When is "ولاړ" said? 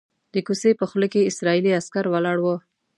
2.09-2.37